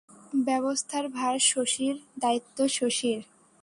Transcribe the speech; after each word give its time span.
ব্যবস্থার 0.45 1.05
ভার 1.09 1.35
শশীর, 1.51 1.95
দায়িত্ব 2.19 2.57
শশীর। 2.69 3.19